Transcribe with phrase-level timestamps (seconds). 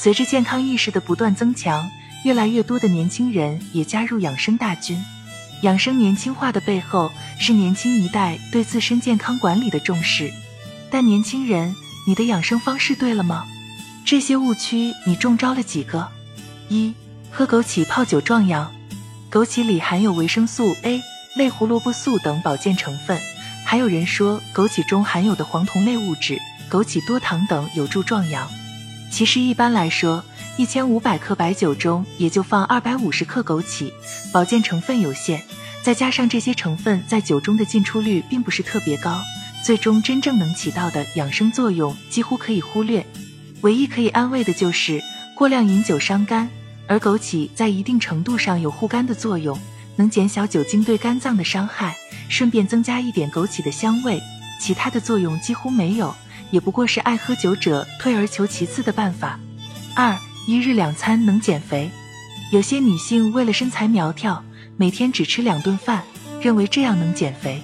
[0.00, 1.90] 随着健康意识的不断增强，
[2.22, 4.96] 越来越多的年轻人也加入养生大军。
[5.62, 7.10] 养生年轻化的背后
[7.40, 10.32] 是年轻一代对自身健康管理的重视。
[10.88, 11.74] 但年轻人，
[12.06, 13.44] 你的养生方式对了吗？
[14.04, 16.08] 这些误区你中招了几个？
[16.68, 16.94] 一、
[17.32, 18.72] 喝枸杞泡酒壮阳。
[19.32, 21.02] 枸杞里含有维生素 A、
[21.34, 23.20] 类胡萝卜素等保健成分，
[23.66, 26.38] 还有人说枸杞中含有的黄酮类物质、
[26.70, 28.48] 枸杞多糖等有助壮阳。
[29.10, 30.24] 其实一般来说，
[30.56, 33.92] 一千五百克白酒中也就放二百五十克枸杞，
[34.32, 35.42] 保健成分有限，
[35.82, 39.20] 再加上这些成分在酒中的进出率并不是特别高，
[39.64, 43.04] 最终真正能起到的养生作用几乎可以忽略。
[43.62, 45.02] 唯一可以安慰的就是
[45.34, 46.48] 过量饮酒伤肝。
[46.86, 49.60] 而枸杞在一定程度上有护肝的作用，
[49.96, 51.94] 能减小酒精对肝脏的伤害，
[52.30, 54.22] 顺便增加一点枸杞的香味，
[54.58, 56.14] 其他的作用几乎没有，
[56.50, 59.38] 也不过是爱喝酒者退而求其次的办法。
[59.94, 60.16] 二
[60.46, 61.90] 一日两餐能减肥，
[62.52, 64.44] 有些女性为了身材苗条，
[64.76, 66.02] 每天只吃两顿饭，
[66.40, 67.62] 认为这样能减肥，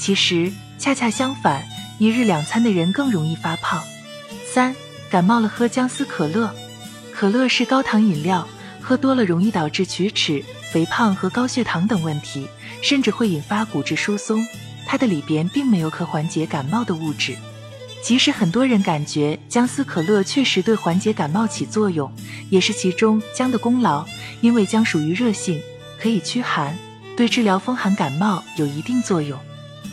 [0.00, 1.62] 其实恰恰相反，
[1.98, 3.82] 一日两餐的人更容易发胖。
[4.44, 4.74] 三
[5.10, 6.54] 感冒了喝姜丝可乐，
[7.12, 8.46] 可乐是高糖饮料。
[8.78, 12.46] 喝多了容易导致龋齿、肥胖和高血糖等问题，
[12.82, 14.46] 甚至会引发骨质疏松。
[14.86, 17.34] 它的里边并没有可缓解感冒的物质。
[18.06, 22.08] 即使很多人感觉姜丝可乐确实对缓解感冒起作用，
[22.50, 24.06] 也是其中姜的功劳。
[24.40, 25.60] 因为姜属于热性，
[26.00, 26.78] 可以驱寒，
[27.16, 29.36] 对治疗风寒感冒有一定作用。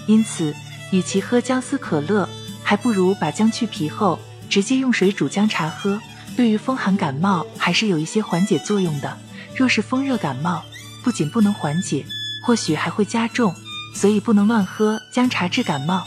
[0.05, 0.53] 因此，
[0.91, 2.29] 与其喝姜丝可乐，
[2.61, 5.99] 还不如把姜去皮后直接用水煮姜茶喝。
[6.37, 9.17] 对于风寒感冒还是有一些缓解作用的。
[9.55, 10.63] 若是风热感冒，
[11.03, 12.05] 不仅不能缓解，
[12.43, 13.55] 或许还会加重，
[13.95, 16.03] 所以不能乱喝姜茶治感冒。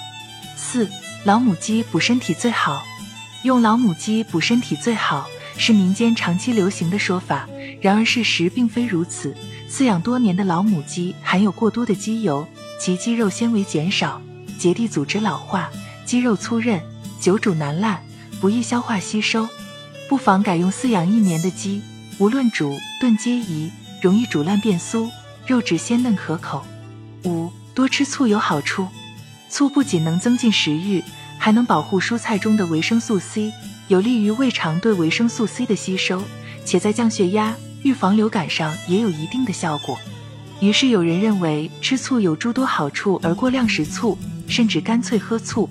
[0.57, 0.89] 四
[1.27, 2.85] 老母鸡补身体最好，
[3.43, 5.27] 用老母鸡补身体最好
[5.59, 7.49] 是民间长期流行的说法，
[7.81, 9.35] 然而事实并非如此。
[9.69, 12.47] 饲养多年的老母鸡含有过多的鸡油，
[12.79, 14.23] 其肌肉纤维减少，
[14.57, 15.69] 结缔组织老化，
[16.05, 16.81] 肌肉粗韧，
[17.20, 18.01] 久煮难烂，
[18.41, 19.48] 不易消化吸收。
[20.09, 21.83] 不妨改用饲养一年的鸡，
[22.20, 25.11] 无论煮炖皆宜，容易煮烂变酥，
[25.45, 26.65] 肉质鲜嫩可口。
[27.25, 28.86] 五多吃醋有好处，
[29.48, 31.02] 醋不仅能增进食欲，
[31.39, 33.52] 还能保护蔬菜中的维生素 C，
[33.89, 36.23] 有利于胃肠对维生素 C 的吸收，
[36.64, 39.98] 且在降血压、预防流感上也有一定的效果。
[40.61, 44.18] 于是有人认为吃醋有诸多好处，而过量食醋，
[44.48, 45.68] 甚至干脆喝醋。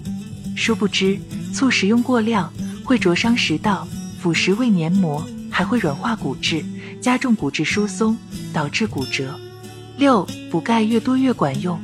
[0.56, 1.20] 殊不知，
[1.54, 2.52] 醋食用过量
[2.84, 3.88] 会灼伤食道。
[4.22, 6.64] 腐蚀胃黏膜，还会软化骨质，
[7.00, 8.18] 加重骨质疏松，
[8.52, 9.40] 导致骨折。
[9.98, 11.80] 六补钙越多越管用，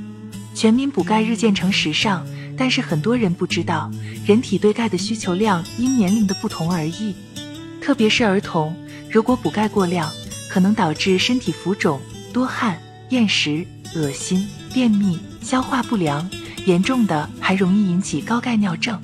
[0.54, 2.26] 全民补钙日渐成时尚，
[2.58, 3.90] 但是很多人不知道，
[4.26, 7.16] 人体对钙的需求量因年龄的不同而异。
[7.82, 8.76] 特别是儿童，
[9.10, 10.12] 如果补钙过量，
[10.50, 12.00] 可能导致身体浮肿、
[12.32, 12.80] 多汗、
[13.10, 16.30] 厌食、恶心、便秘、消化不良，
[16.66, 19.02] 严重的还容易引起高钙尿症。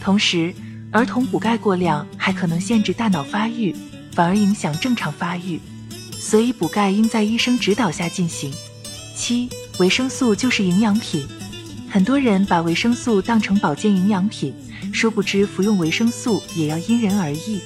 [0.00, 0.54] 同时，
[0.90, 3.74] 儿童补钙过量还可能限制大脑发育，
[4.12, 5.60] 反而影响正常发育，
[6.12, 8.52] 所以补钙应在医生指导下进行。
[9.16, 9.48] 七，
[9.80, 11.26] 维生素就是营养品，
[11.90, 14.54] 很多人把维生素当成保健营养品，
[14.92, 17.60] 殊不知服用维生素也要因人而异。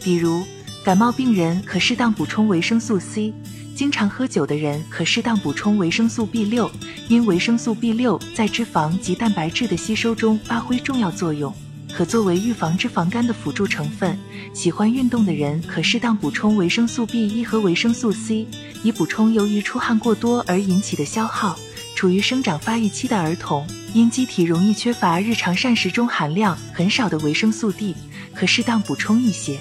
[0.00, 0.44] 比如
[0.84, 3.34] 感冒病人可适当补充维生素 C，
[3.74, 6.70] 经常喝酒的人可适当补充维生素 B 六，
[7.08, 11.52] 因维生素 B 六在脂肪及蛋白质的吸收中发挥重要作用。
[11.92, 14.18] 可作为预防脂肪肝的辅助成分。
[14.52, 18.46] 喜欢运动的人可适当补充维生素 B 一和维生素 C，
[18.82, 21.58] 以补充由于出汗过多而引起的消耗。
[21.94, 27.94] 处于生长发育期的儿童，因机体容易缺乏日常膳食中含量很少的维生素 D，
[28.34, 29.58] 可适当补充一些。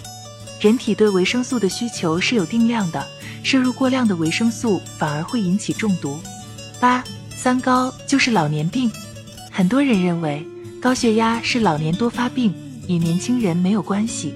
[0.62, 3.04] 人体对维生素的需求是有定量的，
[3.44, 6.20] 摄入过量的维生素反而会引起中毒。
[6.80, 8.92] 八三高就是老年病，
[9.52, 10.46] 很多人认为。
[10.80, 12.54] 高血压是老年多发病，
[12.88, 14.34] 与年轻人没有关系。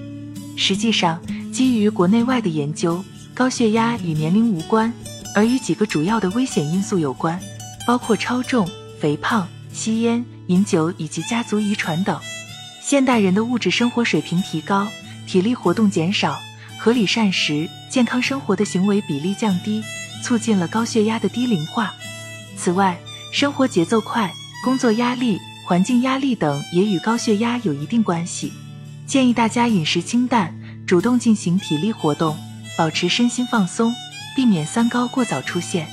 [0.56, 1.22] 实际上，
[1.52, 3.02] 基于国内外的研究，
[3.32, 4.92] 高血压与年龄无关，
[5.36, 7.40] 而与几个主要的危险因素有关，
[7.86, 8.68] 包括超重、
[9.00, 12.18] 肥胖、吸烟、饮酒以及家族遗传等。
[12.82, 14.88] 现代人的物质生活水平提高，
[15.28, 16.36] 体力活动减少，
[16.76, 19.80] 合理膳食、健康生活的行为比例降低，
[20.24, 21.94] 促进了高血压的低龄化。
[22.56, 22.98] 此外，
[23.32, 24.32] 生活节奏快，
[24.64, 25.38] 工作压力。
[25.72, 28.52] 环境压力等也与高血压有一定关系，
[29.06, 30.54] 建议大家饮食清淡，
[30.86, 32.36] 主动进行体力活动，
[32.76, 33.90] 保持身心放松，
[34.36, 35.88] 避免三高过早出现。